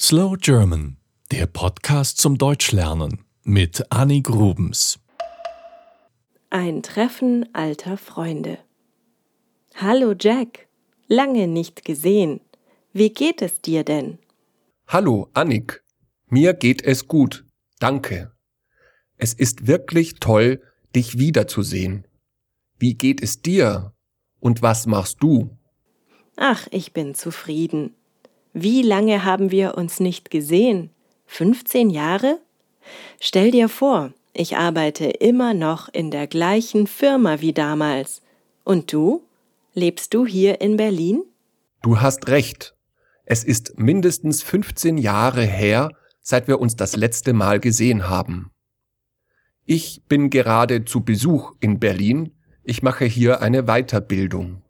Slow 0.00 0.36
German, 0.36 0.96
der 1.30 1.46
Podcast 1.46 2.18
zum 2.18 2.36
Deutschlernen 2.36 3.24
mit 3.44 3.92
Annik 3.92 4.28
Rubens. 4.28 4.98
Ein 6.50 6.82
Treffen 6.82 7.48
alter 7.54 7.96
Freunde. 7.96 8.58
Hallo 9.76 10.12
Jack, 10.18 10.66
lange 11.06 11.46
nicht 11.46 11.84
gesehen. 11.84 12.40
Wie 12.92 13.10
geht 13.10 13.40
es 13.40 13.60
dir 13.60 13.84
denn? 13.84 14.18
Hallo 14.88 15.30
Annik, 15.32 15.84
mir 16.26 16.54
geht 16.54 16.82
es 16.82 17.06
gut, 17.06 17.44
danke. 17.78 18.32
Es 19.16 19.32
ist 19.32 19.68
wirklich 19.68 20.14
toll, 20.14 20.60
dich 20.96 21.18
wiederzusehen. 21.18 22.04
Wie 22.80 22.94
geht 22.94 23.22
es 23.22 23.42
dir? 23.42 23.94
Und 24.40 24.60
was 24.60 24.86
machst 24.86 25.22
du? 25.22 25.56
Ach, 26.34 26.66
ich 26.72 26.92
bin 26.92 27.14
zufrieden. 27.14 27.94
Wie 28.56 28.82
lange 28.82 29.24
haben 29.24 29.50
wir 29.50 29.76
uns 29.76 29.98
nicht 29.98 30.30
gesehen? 30.30 30.90
15 31.26 31.90
Jahre? 31.90 32.38
Stell 33.20 33.50
dir 33.50 33.68
vor, 33.68 34.12
ich 34.32 34.56
arbeite 34.56 35.06
immer 35.06 35.54
noch 35.54 35.88
in 35.88 36.12
der 36.12 36.28
gleichen 36.28 36.86
Firma 36.86 37.40
wie 37.40 37.52
damals. 37.52 38.22
Und 38.62 38.92
du? 38.92 39.24
Lebst 39.74 40.14
du 40.14 40.24
hier 40.24 40.60
in 40.60 40.76
Berlin? 40.76 41.24
Du 41.82 42.00
hast 42.00 42.28
recht. 42.28 42.76
Es 43.24 43.42
ist 43.42 43.76
mindestens 43.76 44.44
15 44.44 44.98
Jahre 44.98 45.42
her, 45.42 45.90
seit 46.20 46.46
wir 46.46 46.60
uns 46.60 46.76
das 46.76 46.94
letzte 46.94 47.32
Mal 47.32 47.58
gesehen 47.58 48.08
haben. 48.08 48.52
Ich 49.64 50.02
bin 50.06 50.30
gerade 50.30 50.84
zu 50.84 51.00
Besuch 51.00 51.54
in 51.58 51.80
Berlin. 51.80 52.36
Ich 52.62 52.84
mache 52.84 53.04
hier 53.04 53.42
eine 53.42 53.64
Weiterbildung. 53.64 54.63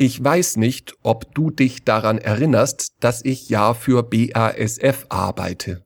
Ich 0.00 0.22
weiß 0.22 0.58
nicht, 0.58 0.94
ob 1.02 1.34
du 1.34 1.50
dich 1.50 1.82
daran 1.82 2.18
erinnerst, 2.18 2.94
dass 3.00 3.24
ich 3.24 3.48
ja 3.48 3.74
für 3.74 4.04
BASF 4.04 5.06
arbeite. 5.08 5.84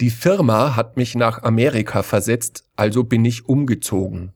Die 0.00 0.08
Firma 0.08 0.76
hat 0.76 0.96
mich 0.96 1.14
nach 1.14 1.42
Amerika 1.42 2.02
versetzt, 2.02 2.64
also 2.74 3.04
bin 3.04 3.26
ich 3.26 3.44
umgezogen. 3.44 4.32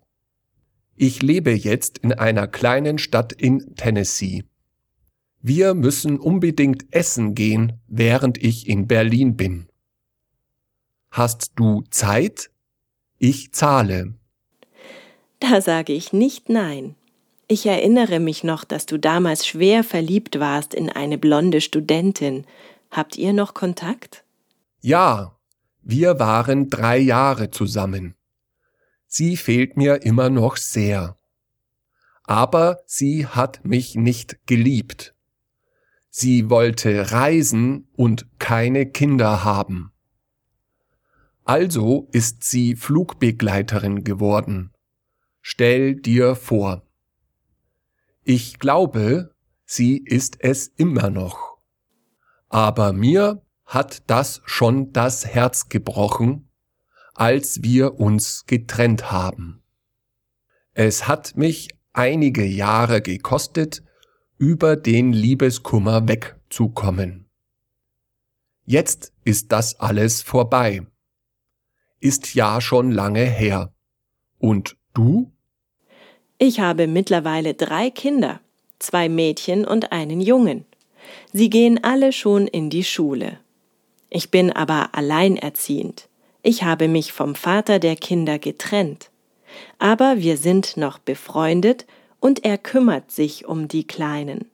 Ich 0.94 1.22
lebe 1.22 1.52
jetzt 1.52 1.96
in 1.96 2.12
einer 2.12 2.46
kleinen 2.48 2.98
Stadt 2.98 3.32
in 3.32 3.76
Tennessee. 3.76 4.44
Wir 5.40 5.72
müssen 5.72 6.20
unbedingt 6.20 6.84
essen 6.90 7.34
gehen, 7.34 7.80
während 7.86 8.36
ich 8.36 8.68
in 8.68 8.86
Berlin 8.86 9.38
bin. 9.38 9.70
Hast 11.10 11.52
du 11.56 11.82
Zeit? 11.88 12.50
Ich 13.16 13.54
zahle. 13.54 14.18
Da 15.40 15.62
sage 15.62 15.94
ich 15.94 16.12
nicht 16.12 16.50
nein. 16.50 16.94
Ich 17.48 17.64
erinnere 17.66 18.18
mich 18.18 18.42
noch, 18.42 18.64
dass 18.64 18.86
du 18.86 18.98
damals 18.98 19.46
schwer 19.46 19.84
verliebt 19.84 20.40
warst 20.40 20.74
in 20.74 20.90
eine 20.90 21.16
blonde 21.16 21.60
Studentin. 21.60 22.44
Habt 22.90 23.16
ihr 23.16 23.32
noch 23.32 23.54
Kontakt? 23.54 24.24
Ja, 24.80 25.36
wir 25.82 26.18
waren 26.18 26.70
drei 26.70 26.98
Jahre 26.98 27.50
zusammen. 27.50 28.16
Sie 29.06 29.36
fehlt 29.36 29.76
mir 29.76 30.02
immer 30.02 30.28
noch 30.28 30.56
sehr. 30.56 31.16
Aber 32.24 32.80
sie 32.86 33.26
hat 33.26 33.64
mich 33.64 33.94
nicht 33.94 34.44
geliebt. 34.46 35.14
Sie 36.10 36.50
wollte 36.50 37.12
reisen 37.12 37.88
und 37.94 38.26
keine 38.40 38.86
Kinder 38.86 39.44
haben. 39.44 39.92
Also 41.44 42.08
ist 42.10 42.42
sie 42.42 42.74
Flugbegleiterin 42.74 44.02
geworden. 44.02 44.72
Stell 45.42 45.94
dir 45.94 46.34
vor. 46.34 46.85
Ich 48.28 48.58
glaube, 48.58 49.36
sie 49.66 49.98
ist 49.98 50.38
es 50.40 50.66
immer 50.66 51.10
noch. 51.10 51.58
Aber 52.48 52.92
mir 52.92 53.40
hat 53.64 54.02
das 54.10 54.42
schon 54.46 54.92
das 54.92 55.24
Herz 55.24 55.68
gebrochen, 55.68 56.50
als 57.14 57.62
wir 57.62 58.00
uns 58.00 58.44
getrennt 58.46 59.12
haben. 59.12 59.62
Es 60.74 61.06
hat 61.06 61.36
mich 61.36 61.68
einige 61.92 62.44
Jahre 62.44 63.00
gekostet, 63.00 63.84
über 64.38 64.74
den 64.74 65.12
Liebeskummer 65.12 66.08
wegzukommen. 66.08 67.30
Jetzt 68.64 69.12
ist 69.22 69.52
das 69.52 69.78
alles 69.78 70.22
vorbei. 70.22 70.84
Ist 72.00 72.34
ja 72.34 72.60
schon 72.60 72.90
lange 72.90 73.24
her. 73.24 73.72
Und 74.38 74.76
du? 74.94 75.32
Ich 76.38 76.60
habe 76.60 76.86
mittlerweile 76.86 77.54
drei 77.54 77.90
Kinder, 77.90 78.40
zwei 78.78 79.08
Mädchen 79.08 79.64
und 79.64 79.92
einen 79.92 80.20
Jungen. 80.20 80.66
Sie 81.32 81.50
gehen 81.50 81.82
alle 81.82 82.12
schon 82.12 82.46
in 82.46 82.68
die 82.68 82.84
Schule. 82.84 83.38
Ich 84.10 84.30
bin 84.30 84.52
aber 84.52 84.90
alleinerziehend. 84.92 86.08
Ich 86.42 86.62
habe 86.62 86.88
mich 86.88 87.12
vom 87.12 87.34
Vater 87.34 87.78
der 87.78 87.96
Kinder 87.96 88.38
getrennt. 88.38 89.10
Aber 89.78 90.18
wir 90.18 90.36
sind 90.36 90.76
noch 90.76 90.98
befreundet 90.98 91.86
und 92.20 92.44
er 92.44 92.58
kümmert 92.58 93.10
sich 93.10 93.46
um 93.46 93.68
die 93.68 93.86
Kleinen. 93.86 94.50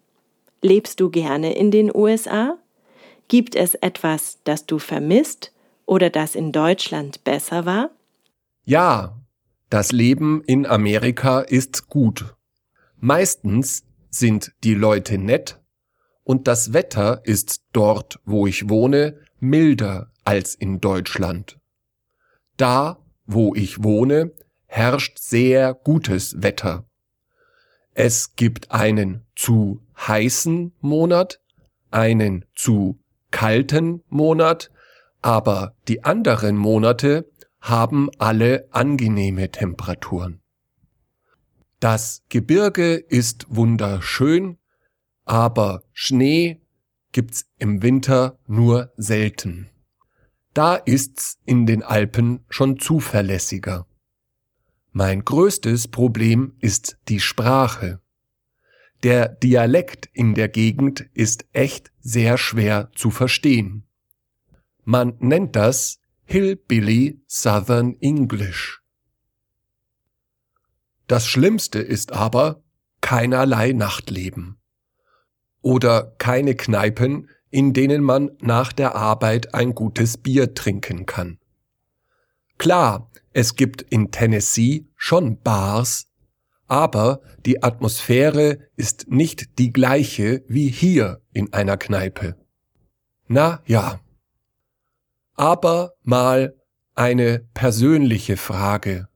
Lebst 0.62 1.00
du 1.00 1.10
gerne 1.10 1.54
in 1.54 1.70
den 1.70 1.94
USA? 1.94 2.56
Gibt 3.28 3.56
es 3.56 3.74
etwas, 3.74 4.38
das 4.44 4.66
du 4.66 4.78
vermisst 4.78 5.52
oder 5.86 6.10
das 6.10 6.34
in 6.36 6.52
Deutschland 6.52 7.24
besser 7.24 7.66
war? 7.66 7.90
Ja, 8.64 9.16
das 9.72 9.90
Leben 9.90 10.42
in 10.44 10.66
Amerika 10.66 11.40
ist 11.40 11.88
gut. 11.88 12.34
Meistens 12.98 13.84
sind 14.10 14.52
die 14.64 14.74
Leute 14.74 15.16
nett 15.16 15.62
und 16.24 16.46
das 16.46 16.74
Wetter 16.74 17.22
ist 17.24 17.62
dort, 17.72 18.20
wo 18.26 18.46
ich 18.46 18.68
wohne, 18.68 19.18
milder 19.40 20.12
als 20.24 20.54
in 20.54 20.82
Deutschland. 20.82 21.58
Da, 22.58 22.98
wo 23.24 23.54
ich 23.54 23.82
wohne, 23.82 24.32
herrscht 24.66 25.18
sehr 25.18 25.72
gutes 25.72 26.42
Wetter. 26.42 26.84
Es 27.94 28.36
gibt 28.36 28.72
einen 28.72 29.24
zu 29.34 29.80
heißen 29.96 30.74
Monat, 30.80 31.40
einen 31.90 32.44
zu 32.54 33.00
kalten 33.30 34.02
Monat, 34.10 34.70
aber 35.22 35.74
die 35.88 36.04
anderen 36.04 36.58
Monate 36.58 37.31
haben 37.62 38.10
alle 38.18 38.68
angenehme 38.72 39.50
Temperaturen. 39.50 40.40
Das 41.78 42.24
Gebirge 42.28 42.94
ist 42.96 43.46
wunderschön, 43.48 44.58
aber 45.24 45.84
Schnee 45.92 46.60
gibt's 47.12 47.46
im 47.58 47.82
Winter 47.82 48.38
nur 48.48 48.92
selten. 48.96 49.70
Da 50.54 50.74
ist's 50.74 51.38
in 51.44 51.64
den 51.64 51.84
Alpen 51.84 52.44
schon 52.48 52.78
zuverlässiger. 52.80 53.86
Mein 54.90 55.24
größtes 55.24 55.88
Problem 55.88 56.54
ist 56.58 56.98
die 57.08 57.20
Sprache. 57.20 58.00
Der 59.04 59.28
Dialekt 59.28 60.10
in 60.12 60.34
der 60.34 60.48
Gegend 60.48 61.08
ist 61.14 61.46
echt 61.52 61.92
sehr 62.00 62.38
schwer 62.38 62.90
zu 62.94 63.10
verstehen. 63.10 63.84
Man 64.84 65.14
nennt 65.20 65.54
das 65.54 66.01
Hillbilly 66.24 67.20
Southern 67.26 67.96
English. 68.00 68.80
Das 71.06 71.26
Schlimmste 71.26 71.78
ist 71.78 72.12
aber 72.12 72.62
keinerlei 73.00 73.72
Nachtleben. 73.72 74.58
Oder 75.60 76.14
keine 76.18 76.54
Kneipen, 76.54 77.28
in 77.50 77.74
denen 77.74 78.02
man 78.02 78.30
nach 78.40 78.72
der 78.72 78.94
Arbeit 78.96 79.54
ein 79.54 79.74
gutes 79.74 80.16
Bier 80.16 80.54
trinken 80.54 81.04
kann. 81.04 81.38
Klar, 82.56 83.10
es 83.32 83.56
gibt 83.56 83.82
in 83.82 84.10
Tennessee 84.10 84.86
schon 84.96 85.40
Bars, 85.42 86.06
aber 86.66 87.20
die 87.44 87.62
Atmosphäre 87.62 88.70
ist 88.76 89.10
nicht 89.10 89.58
die 89.58 89.72
gleiche 89.72 90.44
wie 90.48 90.68
hier 90.68 91.20
in 91.32 91.52
einer 91.52 91.76
Kneipe. 91.76 92.36
Na 93.26 93.62
ja. 93.66 94.00
Aber 95.42 95.94
mal 96.04 96.54
eine 96.94 97.40
persönliche 97.52 98.36
Frage. 98.36 99.08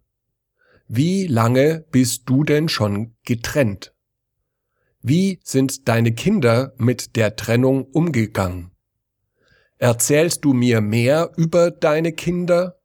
Wie 0.88 1.28
lange 1.28 1.84
bist 1.93 2.23
du 2.26 2.43
denn 2.43 2.69
schon 2.69 3.14
getrennt? 3.25 3.94
Wie 5.02 5.38
sind 5.44 5.87
deine 5.87 6.12
Kinder 6.14 6.73
mit 6.78 7.14
der 7.14 7.37
Trennung 7.37 7.84
umgegangen? 7.84 8.73
Erzählst 9.78 10.44
du 10.44 10.52
mir 10.52 10.81
mehr 10.81 11.31
über 11.37 11.70
deine 11.70 12.11
Kinder? 12.11 12.81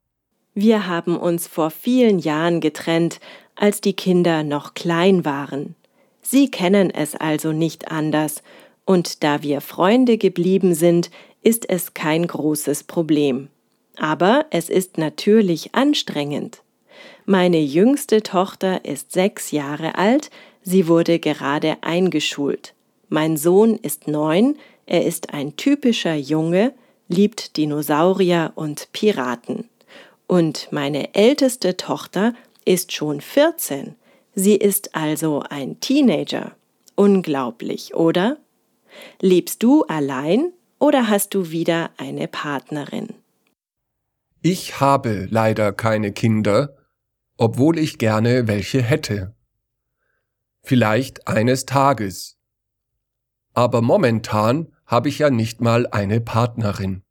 Wir 0.53 0.85
haben 0.85 1.17
uns 1.17 1.47
vor 1.47 1.71
vielen 1.71 2.19
Jahren 2.19 2.61
getrennt, 2.61 3.19
als 3.55 3.81
die 3.81 3.93
Kinder 3.93 4.43
noch 4.43 4.75
klein 4.75 5.25
waren. 5.25 5.73
Sie 6.21 6.51
kennen 6.51 6.91
es 6.91 7.15
also 7.15 7.53
nicht 7.53 7.89
anders, 7.89 8.43
und 8.85 9.23
da 9.23 9.41
wir 9.41 9.61
Freunde 9.61 10.17
geblieben 10.17 10.75
sind, 10.75 11.09
ist 11.41 11.69
es 11.69 11.93
kein 11.93 12.27
großes 12.27 12.83
Problem. 12.83 13.49
Aber 13.97 14.45
es 14.51 14.69
ist 14.69 14.97
natürlich 14.97 15.75
anstrengend. 15.75 16.61
Meine 17.25 17.59
jüngste 17.59 18.23
Tochter 18.23 18.85
ist 18.85 19.11
sechs 19.11 19.51
Jahre 19.51 19.95
alt, 19.95 20.29
sie 20.63 20.87
wurde 20.87 21.19
gerade 21.19 21.77
eingeschult. 21.81 22.73
Mein 23.09 23.37
Sohn 23.37 23.75
ist 23.75 24.07
neun, 24.07 24.57
Er 24.85 25.05
ist 25.05 25.33
ein 25.33 25.55
typischer 25.55 26.15
Junge, 26.15 26.73
liebt 27.07 27.55
Dinosaurier 27.55 28.51
und 28.55 28.89
Piraten. 28.91 29.69
Und 30.27 30.67
meine 30.71 31.13
älteste 31.13 31.77
Tochter 31.77 32.33
ist 32.65 32.91
schon 32.91 33.21
14. 33.21 33.95
Sie 34.33 34.55
ist 34.55 34.95
also 34.95 35.43
ein 35.49 35.79
Teenager. 35.79 36.55
Unglaublich, 36.95 37.93
oder? 37.95 38.37
Lebst 39.21 39.63
du 39.63 39.83
allein 39.83 40.51
oder 40.81 41.09
hast 41.09 41.35
du 41.35 41.51
wieder 41.51 41.91
eine 41.97 42.27
Partnerin? 42.27 43.13
Ich 44.41 44.79
habe 44.79 45.27
leider 45.29 45.71
keine 45.73 46.11
Kinder, 46.11 46.75
obwohl 47.37 47.77
ich 47.77 47.99
gerne 47.99 48.47
welche 48.47 48.81
hätte. 48.81 49.35
Vielleicht 50.63 51.27
eines 51.27 51.67
Tages. 51.67 52.39
Aber 53.53 53.83
momentan 53.83 54.73
habe 54.87 55.09
ich 55.09 55.19
ja 55.19 55.29
nicht 55.29 55.61
mal 55.61 55.85
eine 55.85 56.19
Partnerin. 56.19 57.03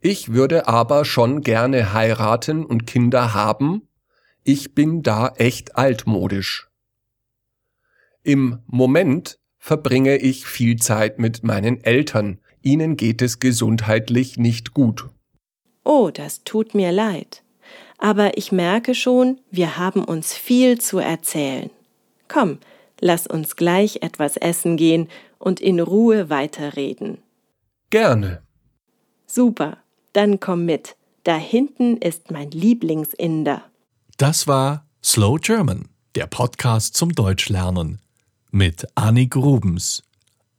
Ich 0.00 0.32
würde 0.32 0.66
aber 0.66 1.04
schon 1.04 1.42
gerne 1.42 1.92
heiraten 1.92 2.64
und 2.64 2.84
Kinder 2.84 3.32
haben. 3.32 3.88
Ich 4.42 4.74
bin 4.74 5.02
da 5.02 5.28
echt 5.36 5.76
altmodisch. 5.76 6.68
Im 8.24 8.58
Moment 8.66 9.39
verbringe 9.60 10.16
ich 10.16 10.46
viel 10.46 10.76
Zeit 10.76 11.18
mit 11.18 11.44
meinen 11.44 11.84
Eltern. 11.84 12.40
Ihnen 12.62 12.96
geht 12.96 13.22
es 13.22 13.38
gesundheitlich 13.38 14.38
nicht 14.38 14.74
gut. 14.74 15.08
Oh, 15.84 16.10
das 16.12 16.42
tut 16.44 16.74
mir 16.74 16.90
leid. 16.90 17.42
Aber 17.98 18.36
ich 18.38 18.50
merke 18.50 18.94
schon, 18.94 19.40
wir 19.50 19.76
haben 19.76 20.04
uns 20.04 20.32
viel 20.32 20.80
zu 20.80 20.98
erzählen. 20.98 21.70
Komm, 22.26 22.58
lass 23.00 23.26
uns 23.26 23.54
gleich 23.56 24.02
etwas 24.02 24.36
essen 24.38 24.76
gehen 24.76 25.08
und 25.38 25.60
in 25.60 25.78
Ruhe 25.78 26.30
weiterreden. 26.30 27.18
Gerne. 27.90 28.42
Super, 29.26 29.76
dann 30.14 30.40
komm 30.40 30.64
mit. 30.64 30.96
Da 31.22 31.36
hinten 31.36 31.98
ist 31.98 32.30
mein 32.30 32.50
Lieblingsinder. 32.50 33.62
Das 34.16 34.46
war 34.46 34.86
Slow 35.04 35.38
German, 35.38 35.88
der 36.14 36.26
Podcast 36.26 36.96
zum 36.96 37.12
Deutschlernen 37.14 38.00
mit 38.50 38.86
Annik 38.94 39.36
Rubens. 39.36 40.02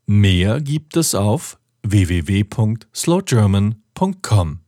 Mehr 0.05 0.61
gibt 0.61 0.95
es 0.97 1.15
auf 1.15 1.57
www.slowgerman.com. 1.83 4.60